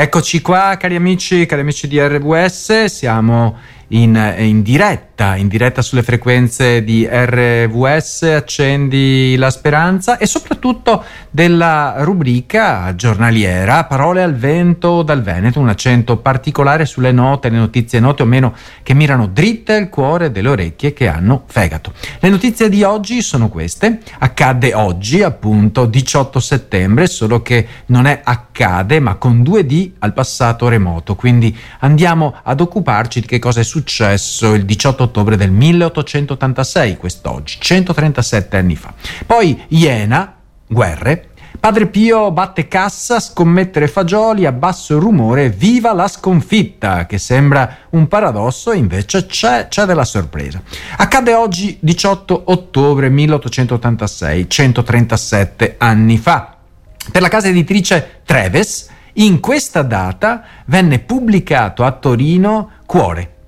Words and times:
Eccoci 0.00 0.40
qua, 0.40 0.78
cari 0.78 0.96
amici, 0.96 1.44
cari 1.44 1.60
amici 1.60 1.86
di 1.86 2.00
RWS, 2.00 2.86
siamo 2.86 3.58
in, 3.92 4.34
in, 4.38 4.62
diretta, 4.62 5.36
in 5.36 5.48
diretta 5.48 5.82
sulle 5.82 6.02
frequenze 6.02 6.84
di 6.84 7.08
RVS, 7.10 8.22
accendi 8.22 9.34
la 9.36 9.50
speranza 9.50 10.18
e 10.18 10.26
soprattutto 10.26 11.04
della 11.30 11.96
rubrica 11.98 12.94
giornaliera 12.94 13.84
Parole 13.84 14.22
al 14.22 14.34
vento 14.34 15.02
dal 15.02 15.22
Veneto, 15.22 15.58
un 15.58 15.68
accento 15.68 16.18
particolare 16.18 16.84
sulle 16.84 17.12
note, 17.12 17.48
le 17.48 17.58
notizie 17.58 18.00
note 18.00 18.22
o 18.22 18.26
meno 18.26 18.54
che 18.82 18.94
mirano 18.94 19.26
dritte 19.26 19.74
al 19.74 19.88
cuore 19.88 20.30
delle 20.30 20.48
orecchie 20.48 20.92
che 20.92 21.08
hanno 21.08 21.44
fegato. 21.46 21.92
Le 22.20 22.28
notizie 22.28 22.68
di 22.68 22.82
oggi 22.82 23.22
sono 23.22 23.48
queste, 23.48 24.00
accade 24.18 24.74
oggi 24.74 25.22
appunto 25.22 25.86
18 25.86 26.38
settembre, 26.38 27.06
solo 27.06 27.42
che 27.42 27.66
non 27.86 28.06
è 28.06 28.20
accade 28.22 29.00
ma 29.00 29.16
con 29.16 29.42
due 29.42 29.66
D 29.66 29.92
al 29.98 30.12
passato 30.12 30.68
remoto, 30.68 31.16
quindi 31.16 31.56
andiamo 31.80 32.36
ad 32.42 32.60
occuparci 32.60 33.20
di 33.20 33.26
che 33.26 33.38
cosa 33.38 33.60
è 33.60 33.62
successo 33.64 33.78
successo 33.80 34.52
il 34.52 34.66
18 34.66 35.04
ottobre 35.04 35.36
del 35.36 35.50
1886, 35.50 36.96
quest'oggi, 36.98 37.56
137 37.58 38.56
anni 38.58 38.76
fa. 38.76 38.92
Poi 39.24 39.64
Iena, 39.68 40.36
guerre, 40.66 41.30
Padre 41.58 41.86
Pio 41.86 42.30
batte 42.30 42.68
cassa, 42.68 43.20
scommettere 43.20 43.88
fagioli 43.88 44.46
a 44.46 44.52
basso 44.52 44.98
rumore, 44.98 45.48
viva 45.48 45.92
la 45.92 46.08
sconfitta, 46.08 47.06
che 47.06 47.18
sembra 47.18 47.76
un 47.90 48.06
paradosso, 48.06 48.72
invece 48.72 49.26
c'è, 49.26 49.68
c'è 49.68 49.84
della 49.84 50.04
sorpresa. 50.04 50.62
Accade 50.96 51.34
oggi 51.34 51.78
18 51.80 52.42
ottobre 52.46 53.08
1886, 53.08 54.48
137 54.48 55.74
anni 55.78 56.18
fa. 56.18 56.56
Per 57.10 57.20
la 57.20 57.28
casa 57.28 57.48
editrice 57.48 58.20
Treves, 58.24 58.88
in 59.14 59.40
questa 59.40 59.82
data 59.82 60.42
venne 60.66 61.00
pubblicato 61.00 61.84
a 61.84 61.90
Torino 61.92 62.70
Cuore, 62.86 63.39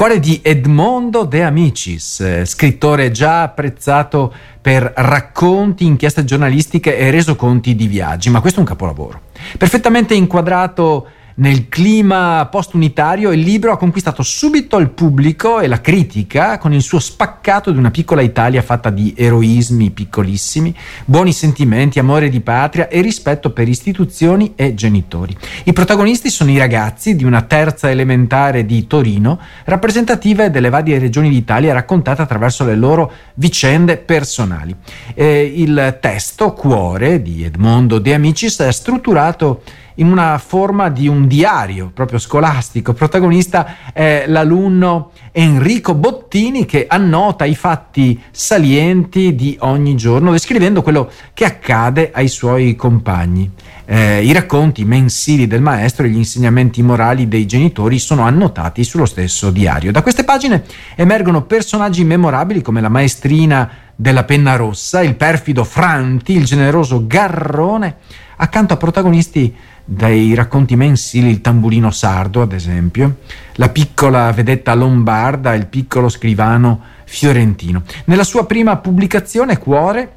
Cuore 0.00 0.18
di 0.18 0.40
Edmondo 0.42 1.24
De 1.24 1.42
Amicis, 1.42 2.20
eh, 2.20 2.46
scrittore 2.46 3.10
già 3.10 3.42
apprezzato 3.42 4.32
per 4.58 4.94
racconti, 4.96 5.84
inchieste 5.84 6.24
giornalistiche 6.24 6.96
e 6.96 7.10
resoconti 7.10 7.74
di 7.74 7.86
viaggi, 7.86 8.30
ma 8.30 8.40
questo 8.40 8.60
è 8.60 8.62
un 8.62 8.68
capolavoro. 8.68 9.20
Perfettamente 9.58 10.14
inquadrato 10.14 11.06
nel 11.40 11.68
clima 11.68 12.46
post-unitario 12.50 13.32
il 13.32 13.40
libro 13.40 13.72
ha 13.72 13.78
conquistato 13.78 14.22
subito 14.22 14.76
il 14.76 14.90
pubblico 14.90 15.60
e 15.60 15.68
la 15.68 15.80
critica 15.80 16.58
con 16.58 16.74
il 16.74 16.82
suo 16.82 16.98
spaccato 16.98 17.70
di 17.70 17.78
una 17.78 17.90
piccola 17.90 18.20
Italia 18.20 18.60
fatta 18.60 18.90
di 18.90 19.14
eroismi 19.16 19.90
piccolissimi, 19.90 20.76
buoni 21.06 21.32
sentimenti, 21.32 21.98
amore 21.98 22.28
di 22.28 22.40
patria 22.40 22.88
e 22.88 23.00
rispetto 23.00 23.52
per 23.52 23.68
istituzioni 23.68 24.52
e 24.54 24.74
genitori. 24.74 25.34
I 25.64 25.72
protagonisti 25.72 26.28
sono 26.28 26.50
i 26.50 26.58
ragazzi 26.58 27.16
di 27.16 27.24
una 27.24 27.42
terza 27.42 27.90
elementare 27.90 28.66
di 28.66 28.86
Torino, 28.86 29.40
rappresentative 29.64 30.50
delle 30.50 30.68
varie 30.68 30.98
regioni 30.98 31.30
d'Italia 31.30 31.72
raccontate 31.72 32.20
attraverso 32.20 32.66
le 32.66 32.74
loro 32.74 33.12
vicende 33.34 33.96
personali. 33.96 34.76
Eh, 35.14 35.52
il 35.56 35.96
testo 36.02 36.52
Cuore 36.52 37.22
di 37.22 37.44
Edmondo 37.44 37.98
De 37.98 38.12
Amicis 38.12 38.60
è 38.60 38.72
strutturato 38.72 39.62
in 40.00 40.10
una 40.10 40.38
forma 40.38 40.88
di 40.88 41.08
un 41.08 41.26
diario 41.26 41.90
proprio 41.92 42.18
scolastico. 42.18 42.92
Protagonista 42.94 43.92
è 43.92 44.24
l'alunno 44.26 45.12
Enrico 45.30 45.94
Bottini 45.94 46.64
che 46.64 46.86
annota 46.88 47.44
i 47.44 47.54
fatti 47.54 48.20
salienti 48.30 49.34
di 49.34 49.56
ogni 49.60 49.96
giorno, 49.96 50.32
descrivendo 50.32 50.82
quello 50.82 51.10
che 51.34 51.44
accade 51.44 52.10
ai 52.12 52.28
suoi 52.28 52.74
compagni. 52.76 53.50
Eh, 53.84 54.24
I 54.24 54.32
racconti 54.32 54.84
mensili 54.84 55.46
del 55.46 55.60
maestro 55.60 56.06
e 56.06 56.08
gli 56.08 56.16
insegnamenti 56.16 56.82
morali 56.82 57.28
dei 57.28 57.46
genitori 57.46 57.98
sono 57.98 58.22
annotati 58.22 58.84
sullo 58.84 59.06
stesso 59.06 59.50
diario. 59.50 59.92
Da 59.92 60.02
queste 60.02 60.24
pagine 60.24 60.64
emergono 60.94 61.42
personaggi 61.42 62.04
memorabili 62.04 62.62
come 62.62 62.80
la 62.80 62.88
maestrina 62.88 63.70
della 63.94 64.24
penna 64.24 64.56
rossa, 64.56 65.02
il 65.02 65.14
perfido 65.14 65.62
Franti, 65.62 66.32
il 66.32 66.44
generoso 66.46 67.06
Garrone, 67.06 67.96
accanto 68.36 68.72
a 68.72 68.78
protagonisti 68.78 69.54
dai 69.84 70.34
racconti 70.34 70.76
mensili 70.76 71.30
Il 71.30 71.40
tamburino 71.40 71.90
sardo, 71.90 72.42
ad 72.42 72.52
esempio, 72.52 73.18
la 73.54 73.68
piccola 73.68 74.30
vedetta 74.32 74.74
lombarda, 74.74 75.54
il 75.54 75.66
piccolo 75.66 76.08
scrivano 76.08 76.80
fiorentino. 77.04 77.82
Nella 78.04 78.24
sua 78.24 78.46
prima 78.46 78.76
pubblicazione, 78.76 79.58
Cuore, 79.58 80.12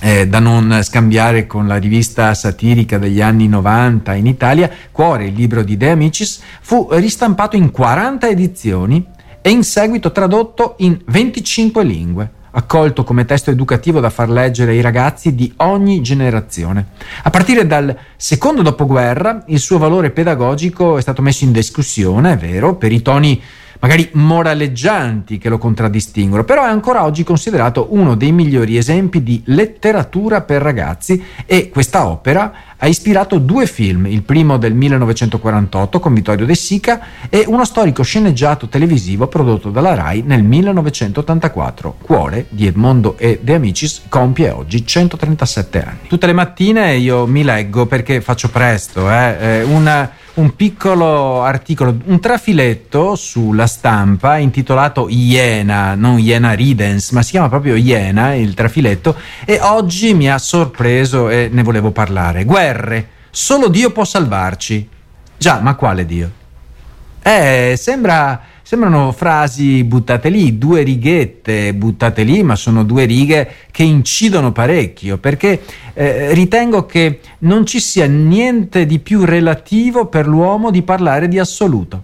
eh, 0.00 0.26
da 0.26 0.38
non 0.38 0.80
scambiare 0.82 1.46
con 1.46 1.66
la 1.66 1.76
rivista 1.76 2.34
satirica 2.34 2.98
degli 2.98 3.20
anni 3.20 3.48
90 3.48 4.14
in 4.14 4.26
Italia, 4.26 4.70
Cuore, 4.90 5.26
il 5.26 5.34
libro 5.34 5.62
di 5.62 5.76
De 5.76 5.90
Amicis, 5.90 6.40
fu 6.60 6.88
ristampato 6.90 7.56
in 7.56 7.70
40 7.70 8.28
edizioni 8.28 9.04
e 9.40 9.50
in 9.50 9.64
seguito 9.64 10.12
tradotto 10.12 10.74
in 10.78 11.00
25 11.04 11.84
lingue 11.84 12.30
accolto 12.52 13.04
come 13.04 13.24
testo 13.24 13.50
educativo 13.50 14.00
da 14.00 14.10
far 14.10 14.28
leggere 14.28 14.72
ai 14.72 14.80
ragazzi 14.80 15.34
di 15.34 15.52
ogni 15.58 16.00
generazione. 16.00 16.86
A 17.22 17.30
partire 17.30 17.66
dal 17.66 17.96
secondo 18.16 18.62
dopoguerra 18.62 19.44
il 19.46 19.58
suo 19.58 19.78
valore 19.78 20.10
pedagogico 20.10 20.98
è 20.98 21.00
stato 21.00 21.22
messo 21.22 21.44
in 21.44 21.52
discussione, 21.52 22.32
è 22.32 22.36
vero, 22.36 22.76
per 22.76 22.92
i 22.92 23.02
toni 23.02 23.40
magari 23.82 24.08
moraleggianti 24.12 25.38
che 25.38 25.48
lo 25.48 25.58
contraddistinguono, 25.58 26.44
però 26.44 26.62
è 26.64 26.68
ancora 26.68 27.04
oggi 27.04 27.24
considerato 27.24 27.88
uno 27.90 28.14
dei 28.14 28.30
migliori 28.30 28.76
esempi 28.76 29.24
di 29.24 29.42
letteratura 29.46 30.42
per 30.42 30.62
ragazzi 30.62 31.20
e 31.44 31.68
questa 31.68 32.06
opera 32.06 32.52
ha 32.82 32.88
ispirato 32.88 33.38
due 33.38 33.66
film, 33.66 34.06
il 34.06 34.24
primo 34.24 34.56
del 34.56 34.74
1948 34.74 36.00
con 36.00 36.14
Vittorio 36.14 36.44
De 36.44 36.56
Sica 36.56 37.00
e 37.28 37.44
uno 37.46 37.64
storico 37.64 38.02
sceneggiato 38.02 38.66
televisivo 38.66 39.28
prodotto 39.28 39.70
dalla 39.70 39.94
RAI 39.94 40.22
nel 40.26 40.42
1984. 40.42 41.98
Cuore 42.02 42.46
di 42.48 42.66
Edmondo 42.66 43.16
e 43.18 43.38
De 43.40 43.54
Amicis 43.54 44.02
compie 44.08 44.50
oggi 44.50 44.84
137 44.84 45.82
anni. 45.84 46.08
Tutte 46.08 46.26
le 46.26 46.32
mattine 46.32 46.96
io 46.96 47.24
mi 47.28 47.44
leggo 47.44 47.86
perché 47.86 48.20
faccio 48.20 48.48
presto, 48.48 49.08
eh, 49.08 49.36
eh 49.38 49.62
una 49.62 50.10
un 50.34 50.54
piccolo 50.56 51.42
articolo, 51.42 51.94
un 52.04 52.18
trafiletto 52.18 53.16
sulla 53.16 53.66
stampa 53.66 54.38
intitolato 54.38 55.08
Iena, 55.10 55.94
non 55.94 56.18
Iena 56.18 56.52
Ridens, 56.52 57.10
ma 57.10 57.22
si 57.22 57.32
chiama 57.32 57.50
proprio 57.50 57.74
Iena, 57.74 58.34
il 58.34 58.54
trafiletto, 58.54 59.14
e 59.44 59.60
oggi 59.60 60.14
mi 60.14 60.30
ha 60.30 60.38
sorpreso 60.38 61.28
e 61.28 61.50
ne 61.52 61.62
volevo 61.62 61.90
parlare. 61.90 62.44
Guerre, 62.72 63.08
solo 63.30 63.68
Dio 63.68 63.90
può 63.90 64.04
salvarci. 64.04 64.88
Già, 65.36 65.60
ma 65.60 65.74
quale 65.74 66.06
Dio? 66.06 66.30
Eh, 67.22 67.74
sembra 67.76 68.50
Sembrano 68.64 69.12
frasi 69.12 69.84
buttate 69.84 70.30
lì, 70.30 70.56
due 70.56 70.82
righette 70.82 71.74
buttate 71.74 72.22
lì, 72.22 72.42
ma 72.42 72.56
sono 72.56 72.84
due 72.84 73.04
righe 73.04 73.46
che 73.70 73.82
incidono 73.82 74.50
parecchio, 74.50 75.18
perché 75.18 75.62
eh, 75.92 76.32
ritengo 76.32 76.86
che 76.86 77.20
non 77.40 77.66
ci 77.66 77.80
sia 77.80 78.06
niente 78.06 78.86
di 78.86 78.98
più 78.98 79.26
relativo 79.26 80.06
per 80.06 80.26
l'uomo 80.26 80.70
di 80.70 80.80
parlare 80.80 81.28
di 81.28 81.38
assoluto. 81.38 82.02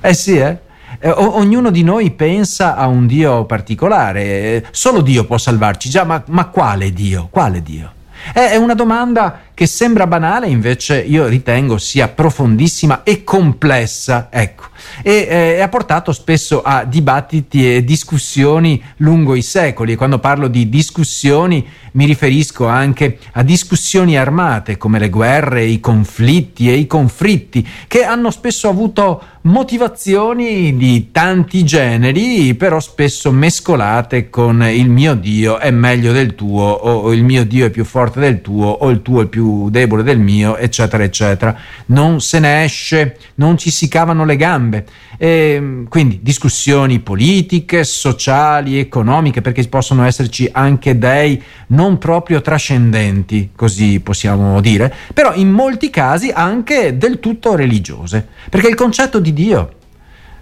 Eh 0.00 0.14
sì, 0.14 0.36
eh? 0.38 0.58
Eh, 0.98 1.10
ognuno 1.10 1.70
di 1.70 1.84
noi 1.84 2.10
pensa 2.10 2.74
a 2.74 2.88
un 2.88 3.06
Dio 3.06 3.44
particolare, 3.44 4.22
eh, 4.22 4.64
solo 4.72 5.02
Dio 5.02 5.24
può 5.26 5.38
salvarci, 5.38 5.88
già, 5.90 6.02
ma, 6.02 6.20
ma 6.28 6.46
quale 6.46 6.92
Dio? 6.92 7.28
Quale 7.30 7.62
Dio? 7.62 7.92
È 8.32 8.56
una 8.56 8.74
domanda 8.74 9.40
che 9.60 9.66
sembra 9.66 10.06
banale, 10.06 10.48
invece 10.48 11.00
io 11.00 11.26
ritengo 11.26 11.76
sia 11.76 12.08
profondissima 12.08 13.02
e 13.02 13.24
complessa, 13.24 14.28
ecco, 14.30 14.68
e 15.02 15.26
eh, 15.28 15.60
ha 15.60 15.68
portato 15.68 16.12
spesso 16.12 16.62
a 16.62 16.84
dibattiti 16.84 17.74
e 17.74 17.84
discussioni 17.84 18.82
lungo 18.96 19.34
i 19.34 19.42
secoli. 19.42 19.92
E 19.92 19.96
quando 19.96 20.18
parlo 20.18 20.48
di 20.48 20.70
discussioni 20.70 21.68
mi 21.92 22.06
riferisco 22.06 22.66
anche 22.66 23.18
a 23.32 23.42
discussioni 23.42 24.16
armate 24.16 24.78
come 24.78 24.98
le 24.98 25.10
guerre, 25.10 25.64
i 25.64 25.78
conflitti 25.78 26.70
e 26.70 26.76
i 26.76 26.86
conflitti, 26.86 27.66
che 27.86 28.04
hanno 28.04 28.30
spesso 28.30 28.66
avuto 28.66 29.22
motivazioni 29.42 30.76
di 30.76 31.10
tanti 31.10 31.64
generi, 31.64 32.54
però 32.54 32.78
spesso 32.80 33.30
mescolate 33.30 34.30
con 34.30 34.62
il 34.62 34.88
mio 34.88 35.14
Dio 35.14 35.58
è 35.58 35.70
meglio 35.70 36.12
del 36.12 36.34
tuo, 36.34 36.62
o 36.62 37.12
il 37.12 37.24
mio 37.24 37.44
Dio 37.44 37.66
è 37.66 37.70
più 37.70 37.84
forte 37.84 38.20
del 38.20 38.40
tuo, 38.40 38.68
o 38.68 38.88
il 38.90 39.02
tuo 39.02 39.22
è 39.22 39.26
più 39.26 39.49
debole 39.70 40.02
del 40.02 40.18
mio, 40.18 40.56
eccetera, 40.56 41.02
eccetera. 41.02 41.56
Non 41.86 42.20
se 42.20 42.38
ne 42.38 42.64
esce, 42.64 43.16
non 43.36 43.56
ci 43.58 43.70
si 43.70 43.88
cavano 43.88 44.24
le 44.24 44.36
gambe. 44.36 44.86
E, 45.18 45.84
quindi 45.88 46.20
discussioni 46.22 47.00
politiche, 47.00 47.84
sociali, 47.84 48.78
economiche, 48.78 49.40
perché 49.40 49.66
possono 49.68 50.04
esserci 50.04 50.48
anche 50.52 50.98
dei 50.98 51.42
non 51.68 51.98
proprio 51.98 52.40
trascendenti, 52.40 53.50
così 53.54 54.00
possiamo 54.00 54.60
dire, 54.60 54.92
però 55.12 55.34
in 55.34 55.50
molti 55.50 55.90
casi 55.90 56.30
anche 56.30 56.96
del 56.96 57.20
tutto 57.20 57.54
religiose, 57.54 58.26
perché 58.48 58.68
il 58.68 58.74
concetto 58.74 59.18
di 59.18 59.32
Dio 59.32 59.74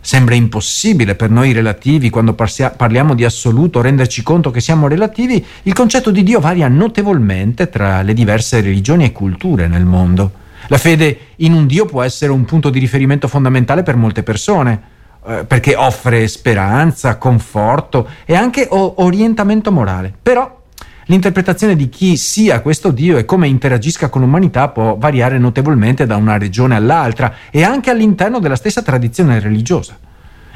Sembra 0.09 0.35
impossibile 0.35 1.17
per 1.17 1.29
noi 1.29 1.53
relativi, 1.53 2.09
quando 2.09 2.33
parliamo 2.33 3.15
di 3.15 3.27
assoluto, 3.27 3.83
renderci 3.83 4.23
conto 4.23 4.51
che 4.51 4.59
siamo 4.59 4.89
relativi, 4.89 5.45
il 5.65 5.75
concetto 5.75 6.11
di 6.11 6.23
Dio 6.23 6.41
varia 6.41 6.67
notevolmente 6.67 7.69
tra 7.69 8.01
le 8.01 8.15
diverse 8.15 8.63
religioni 8.63 9.05
e 9.05 9.13
culture 9.13 9.69
nel 9.69 9.85
mondo. 9.85 10.33
La 10.69 10.79
fede 10.79 11.19
in 11.37 11.53
un 11.53 11.67
Dio 11.67 11.85
può 11.85 12.03
essere 12.03 12.33
un 12.33 12.47
punto 12.47 12.71
di 12.71 12.79
riferimento 12.79 13.29
fondamentale 13.29 13.83
per 13.83 13.97
molte 13.97 14.23
persone, 14.23 14.81
eh, 15.27 15.45
perché 15.47 15.77
offre 15.77 16.27
speranza, 16.27 17.19
conforto 17.19 18.09
e 18.25 18.35
anche 18.35 18.67
orientamento 18.71 19.71
morale. 19.71 20.11
Però 20.23 20.63
l'interpretazione 21.09 21.77
di 21.77 21.89
chi 21.89 22.17
sia 22.17 22.61
questo 22.61 22.91
Dio 22.91 23.19
e 23.19 23.25
come 23.25 23.49
interagisca 23.49 24.09
con 24.09 24.23
l'umanità 24.23 24.69
può 24.69 24.97
variare 24.97 25.39
notevolmente 25.39 26.07
da 26.07 26.17
una 26.17 26.39
regione 26.39 26.77
all'altra 26.77 27.35
e 27.51 27.63
anche 27.63 27.91
all'interno 27.91 28.39
della 28.39 28.57
stessa 28.57 28.83
tradizione 28.83 29.41
religiosa. 29.41 29.99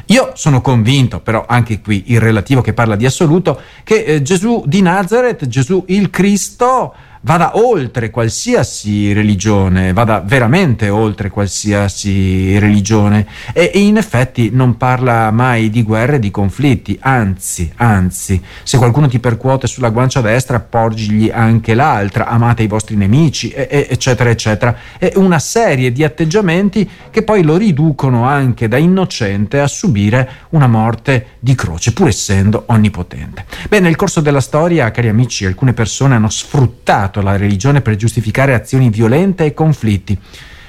Io 0.07 0.33
sono 0.35 0.61
convinto, 0.61 1.21
però 1.21 1.45
anche 1.49 1.81
qui 1.81 2.05
il 2.09 2.21
relativo 2.21 2.61
che 2.61 2.75
parla 2.75 2.97
di 2.97 3.07
assoluto, 3.07 3.61
che 3.85 4.05
eh, 4.05 4.23
Gesù 4.23 4.65
di 4.67 4.83
Nazareth, 4.83 5.47
Gesù 5.47 5.85
il 5.89 6.11
Cristo, 6.11 6.95
vada 7.25 7.57
oltre 7.57 8.11
qualsiasi 8.11 9.13
religione, 9.13 9.93
vada 9.93 10.21
veramente 10.25 10.89
oltre 10.89 11.31
qualsiasi 11.31 12.59
religione 12.59 13.27
e, 13.53 13.71
e, 13.73 13.79
in 13.79 13.97
effetti 13.97 14.51
non 14.53 14.77
parla 14.77 15.31
mai 15.31 15.71
di 15.71 15.83
guerre 15.85 16.17
e 16.17 16.19
di 16.19 16.31
conflitti, 16.33 16.99
anzi, 17.01 17.71
anzi, 17.77 18.43
se 18.65 18.77
qualcuno 18.77 19.07
ti 19.07 19.21
percuote 19.21 19.69
sulla 19.69 19.91
guancia 19.91 20.21
destra, 20.21 20.59
porgigli 20.59 21.31
anche 21.33 21.75
l'altra, 21.75 22.27
amate 22.27 22.65
i 22.65 22.67
vostri 22.67 22.97
nemici, 22.97 23.51
e, 23.51 23.69
e, 23.71 23.87
eccetera, 23.91 24.31
eccetera. 24.31 24.77
È 24.99 25.13
una 25.15 25.39
serie 25.39 25.93
di 25.93 26.03
atteggiamenti 26.03 26.89
che 27.11 27.23
poi 27.23 27.43
lo 27.45 27.57
riducono 27.57 28.25
anche 28.25 28.67
da 28.67 28.79
innocente 28.79 29.61
a 29.61 29.69
subire 29.69 30.29
una 30.51 30.67
morte 30.67 31.27
di 31.39 31.55
croce, 31.55 31.93
pur 31.93 32.09
essendo 32.09 32.65
onnipotente. 32.67 33.45
Beh, 33.69 33.81
nel 33.81 33.97
corso 33.97 34.21
della 34.21 34.41
storia, 34.41 34.91
cari 34.91 35.09
amici, 35.09 35.47
alcune 35.47 35.73
persone 35.73 36.17
hanno 36.17 36.29
sfruttato 36.29 37.12
usato 37.13 37.21
la 37.21 37.37
religione 37.37 37.83
per 37.83 37.97
giustificare 37.97 38.55
azioni 38.55 38.89
violente 38.89 39.45
e 39.45 39.53
conflitti, 39.53 40.19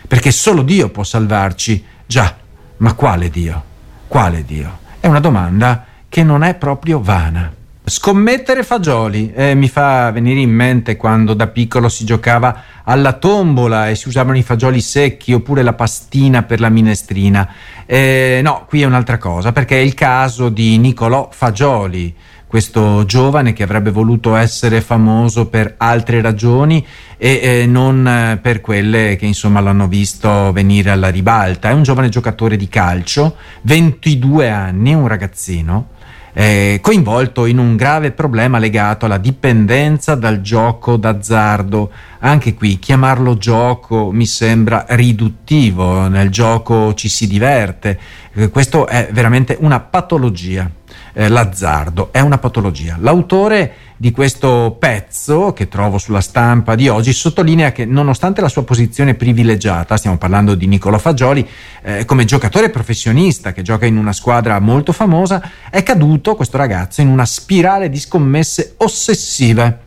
perché 0.05 0.31
solo 0.31 0.61
Dio 0.61 0.89
può 0.89 1.03
salvarci. 1.03 1.83
Già, 2.05 2.35
ma 2.77 2.93
quale 2.93 3.29
Dio? 3.29 3.63
Quale 4.09 4.43
Dio? 4.43 4.79
È 4.99 5.07
una 5.07 5.21
domanda 5.21 5.85
che 6.09 6.23
non 6.23 6.43
è 6.43 6.55
proprio 6.55 7.01
vana. 7.01 7.51
Scommettere 7.85 8.63
fagioli 8.63 9.33
eh, 9.33 9.55
mi 9.55 9.67
fa 9.67 10.09
venire 10.11 10.39
in 10.39 10.51
mente 10.51 10.95
quando 10.95 11.33
da 11.33 11.47
piccolo 11.47 11.89
si 11.89 12.05
giocava 12.05 12.63
alla 12.85 13.11
tombola 13.13 13.89
e 13.89 13.95
si 13.95 14.07
usavano 14.07 14.37
i 14.37 14.43
fagioli 14.43 14.79
secchi 14.79 15.33
oppure 15.33 15.63
la 15.63 15.73
pastina 15.73 16.43
per 16.43 16.61
la 16.61 16.69
minestrina. 16.69 17.49
Eh, 17.85 18.39
no, 18.41 18.65
qui 18.69 18.83
è 18.83 18.85
un'altra 18.85 19.17
cosa 19.17 19.51
perché 19.51 19.75
è 19.75 19.81
il 19.81 19.93
caso 19.95 20.47
di 20.47 20.77
Nicolò 20.77 21.27
Fagioli 21.31 22.15
questo 22.53 23.03
giovane 23.05 23.51
che 23.51 23.63
avrebbe 23.63 23.89
voluto 23.89 24.35
essere 24.35 24.79
famoso 24.79 25.47
per 25.47 25.73
altre 25.77 26.21
ragioni 26.21 26.85
e 27.17 27.39
eh, 27.41 27.65
non 27.65 28.07
eh, 28.07 28.37
per 28.39 28.61
quelle 28.61 29.15
che 29.15 29.25
insomma 29.25 29.59
l'hanno 29.59 29.87
visto 29.87 30.51
venire 30.51 30.91
alla 30.91 31.09
ribalta. 31.09 31.69
È 31.69 31.73
un 31.73 31.81
giovane 31.81 32.09
giocatore 32.09 32.55
di 32.55 32.67
calcio, 32.67 33.37
22 33.63 34.51
anni, 34.51 34.93
un 34.93 35.07
ragazzino. 35.07 35.87
Eh, 36.35 36.79
coinvolto 36.81 37.45
in 37.45 37.59
un 37.59 37.75
grave 37.75 38.11
problema 38.11 38.57
legato 38.57 39.05
alla 39.05 39.19
dipendenza 39.19 40.15
dal 40.15 40.41
gioco 40.41 40.97
d'azzardo. 40.97 41.91
Anche 42.19 42.55
qui 42.55 42.79
chiamarlo 42.79 43.37
gioco 43.37 44.11
mi 44.11 44.25
sembra 44.25 44.85
riduttivo, 44.89 46.07
nel 46.07 46.29
gioco 46.29 46.93
ci 46.95 47.07
si 47.07 47.27
diverte, 47.27 47.99
eh, 48.33 48.49
questo 48.49 48.87
è 48.87 49.09
veramente 49.11 49.57
una 49.59 49.79
patologia 49.79 50.69
eh, 51.13 51.27
l'azzardo, 51.29 52.11
è 52.11 52.19
una 52.19 52.37
patologia. 52.37 52.97
L'autore 52.99 53.75
di 53.97 54.11
questo 54.11 54.75
pezzo 54.79 55.53
che 55.53 55.67
trovo 55.67 55.97
sulla 55.97 56.21
stampa 56.21 56.75
di 56.75 56.87
oggi 56.87 57.13
sottolinea 57.13 57.71
che 57.71 57.85
nonostante 57.85 58.41
la 58.41 58.49
sua 58.49 58.63
posizione 58.63 59.13
privilegiata, 59.13 59.97
stiamo 59.97 60.17
parlando 60.17 60.55
di 60.55 60.67
Niccolo 60.67 60.97
Fagioli, 60.97 61.47
eh, 61.81 62.05
come 62.05 62.25
giocatore 62.25 62.69
professionista 62.69 63.53
che 63.53 63.61
gioca 63.61 63.85
in 63.85 63.97
una 63.97 64.13
squadra 64.13 64.59
molto 64.59 64.91
famosa, 64.91 65.41
è 65.69 65.83
caduto 65.83 66.35
questo 66.35 66.57
ragazzo 66.57 67.01
in 67.01 67.07
una 67.07 67.25
spirale 67.25 67.89
di 67.89 67.99
scommesse 67.99 68.75
ossessive 68.77 69.79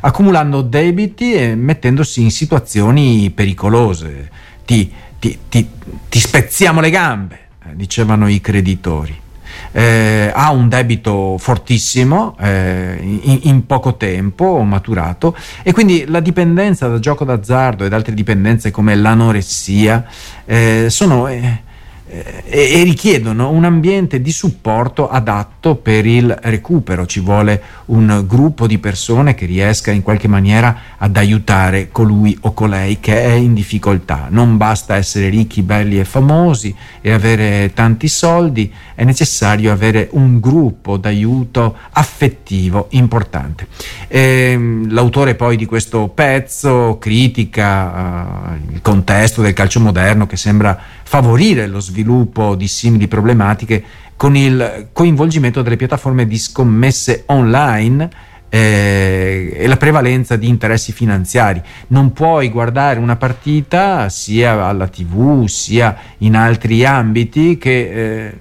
accumulando 0.00 0.60
debiti 0.60 1.32
e 1.32 1.54
mettendosi 1.54 2.20
in 2.20 2.30
situazioni 2.30 3.30
pericolose. 3.30 4.30
Ti, 4.64 4.92
ti, 5.18 5.38
ti, 5.48 5.68
ti 6.08 6.18
spezziamo 6.18 6.80
le 6.80 6.90
gambe, 6.90 7.38
eh, 7.64 7.74
dicevano 7.74 8.28
i 8.28 8.40
creditori 8.40 9.24
eh, 9.72 10.32
ha 10.34 10.50
un 10.50 10.68
debito 10.68 11.36
fortissimo 11.38 12.36
eh, 12.40 12.98
in, 13.00 13.38
in, 13.42 13.66
poco 13.66 13.96
tempo 13.96 14.62
maturato 14.62 15.36
e 15.62 15.72
quindi 15.72 16.04
la 16.06 16.20
dipendenza 16.20 16.88
dal 16.88 17.00
gioco 17.00 17.24
d'azzardo 17.24 17.84
ed 17.84 17.92
altre 17.92 18.14
dipendenze 18.14 18.70
come 18.70 18.94
l'anoressia 18.94 20.04
eh, 20.44 20.86
sono 20.88 21.28
eh, 21.28 21.62
e, 22.08 22.82
richiedono 22.84 23.50
un 23.50 23.64
ambiente 23.64 24.20
di 24.20 24.30
supporto 24.30 25.08
adatto 25.08 25.74
per 25.74 26.06
il 26.06 26.36
recupero. 26.42 27.04
Ci 27.04 27.20
vuole 27.20 27.62
un 27.86 28.24
gruppo 28.26 28.66
di 28.66 28.78
persone 28.78 29.34
che 29.34 29.46
riesca 29.46 29.90
in 29.90 30.02
qualche 30.02 30.28
maniera 30.28 30.78
ad 30.98 31.16
aiutare 31.16 31.88
colui 31.90 32.36
o 32.42 32.54
colei 32.54 33.00
che 33.00 33.22
è 33.22 33.32
in 33.32 33.54
difficoltà. 33.54 34.28
Non 34.30 34.56
basta 34.56 34.94
essere 34.94 35.28
ricchi, 35.28 35.62
belli 35.62 35.98
e 35.98 36.04
famosi 36.04 36.74
e 37.00 37.12
avere 37.12 37.72
tanti 37.74 38.08
soldi, 38.08 38.72
è 38.94 39.04
necessario 39.04 39.72
avere 39.72 40.08
un 40.12 40.38
gruppo 40.38 40.96
d'aiuto 40.96 41.76
affettivo 41.90 42.86
importante. 42.90 43.66
E, 44.06 44.20
ehm, 44.52 44.92
l'autore 44.92 45.34
poi 45.34 45.56
di 45.56 45.66
questo 45.66 46.08
pezzo 46.08 46.98
critica 47.00 48.54
uh, 48.56 48.72
il 48.72 48.80
contesto 48.80 49.42
del 49.42 49.52
calcio 49.52 49.80
moderno 49.80 50.26
che 50.26 50.36
sembra 50.36 50.78
favorire 51.02 51.66
lo 51.66 51.80
sviluppo 51.80 51.95
di 52.02 52.68
simili 52.68 53.08
problematiche 53.08 53.84
con 54.16 54.36
il 54.36 54.88
coinvolgimento 54.92 55.62
delle 55.62 55.76
piattaforme 55.76 56.26
di 56.26 56.38
scommesse 56.38 57.24
online 57.26 58.08
eh, 58.48 59.52
e 59.54 59.66
la 59.66 59.76
prevalenza 59.76 60.36
di 60.36 60.48
interessi 60.48 60.92
finanziari. 60.92 61.62
Non 61.88 62.12
puoi 62.12 62.48
guardare 62.48 62.98
una 62.98 63.16
partita 63.16 64.08
sia 64.08 64.66
alla 64.66 64.88
tv 64.88 65.46
sia 65.46 65.96
in 66.18 66.36
altri 66.36 66.84
ambiti 66.84 67.58
che 67.58 68.26
eh, 68.26 68.38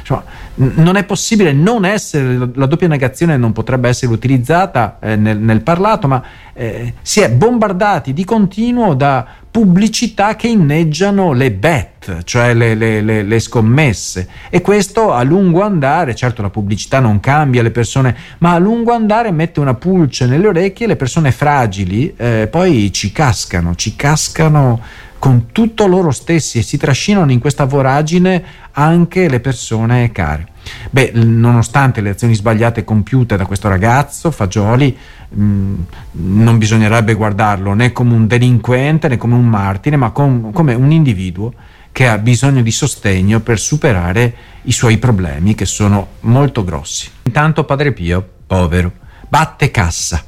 insomma, 0.00 0.24
non 0.54 0.96
è 0.96 1.04
possibile 1.04 1.52
non 1.52 1.84
essere, 1.84 2.50
la 2.54 2.66
doppia 2.66 2.88
negazione 2.88 3.36
non 3.36 3.52
potrebbe 3.52 3.88
essere 3.88 4.12
utilizzata 4.12 4.98
eh, 5.00 5.16
nel, 5.16 5.38
nel, 5.38 5.60
parlato, 5.60 6.08
ma 6.08 6.22
eh, 6.52 6.94
si 7.02 7.20
è 7.20 7.30
bombardati 7.30 8.12
di 8.12 8.24
continuo 8.24 8.94
da 8.94 9.26
pubblicità 9.50 10.36
che 10.36 10.48
inneggiano 10.48 11.32
le 11.32 11.50
bet, 11.50 12.22
cioè 12.24 12.54
le, 12.54 12.74
le, 12.74 13.00
le, 13.00 13.22
le, 13.22 13.40
scommesse. 13.40 14.28
E 14.50 14.60
questo 14.60 15.12
a 15.12 15.22
lungo 15.22 15.62
andare, 15.62 16.14
certo 16.14 16.42
la 16.42 16.50
pubblicità 16.50 17.00
non 17.00 17.18
cambia 17.20 17.62
le 17.62 17.70
persone, 17.70 18.16
ma 18.38 18.52
a 18.52 18.58
lungo 18.58 18.92
andare 18.92 19.30
mette 19.30 19.60
una 19.60 19.74
pulce 19.74 20.26
nelle 20.26 20.48
orecchie 20.48 20.86
le 20.86 20.96
persone 20.96 21.32
fragili 21.32 22.14
eh, 22.16 22.48
poi 22.50 22.92
ci 22.92 23.10
cascano, 23.10 23.74
ci 23.74 23.96
cascano 23.96 24.80
con 25.18 25.46
tutto 25.52 25.86
loro 25.86 26.10
stessi 26.10 26.58
e 26.58 26.62
si 26.62 26.76
trascinano 26.76 27.32
in 27.32 27.40
questa 27.40 27.64
voragine 27.64 28.42
anche 28.72 29.28
le 29.28 29.40
persone 29.40 30.12
care. 30.12 30.46
Beh, 30.90 31.12
nonostante 31.14 32.00
le 32.00 32.10
azioni 32.10 32.34
sbagliate 32.34 32.84
compiute 32.84 33.36
da 33.36 33.46
questo 33.46 33.68
ragazzo, 33.68 34.30
Fagioli, 34.30 34.96
mh, 35.28 35.42
mm, 35.42 35.74
non 36.12 36.58
bisognerebbe 36.58 37.14
guardarlo 37.14 37.72
né 37.74 37.92
come 37.92 38.14
un 38.14 38.26
delinquente 38.26 39.08
né 39.08 39.16
come 39.16 39.34
un 39.34 39.46
martire, 39.46 39.96
ma 39.96 40.10
com- 40.10 40.52
come 40.52 40.74
un 40.74 40.90
individuo 40.92 41.52
che 41.90 42.06
ha 42.06 42.18
bisogno 42.18 42.62
di 42.62 42.70
sostegno 42.70 43.40
per 43.40 43.58
superare 43.58 44.34
i 44.62 44.72
suoi 44.72 44.98
problemi 44.98 45.54
che 45.54 45.64
sono 45.64 46.08
molto 46.20 46.62
grossi. 46.62 47.08
Intanto 47.24 47.64
Padre 47.64 47.92
Pio, 47.92 48.26
povero, 48.46 48.92
batte 49.28 49.70
cassa 49.70 50.22